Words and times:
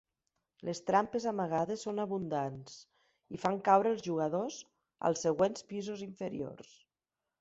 Les 0.69 0.79
trampes 0.85 1.25
amagades 1.31 1.83
són 1.87 2.01
abundants 2.05 2.79
i 3.37 3.41
fan 3.43 3.61
caure 3.69 3.93
els 3.97 4.01
jugadors 4.11 4.57
als 5.11 5.23
següents 5.27 5.67
pisos 5.75 6.03
inferiors. 6.11 6.75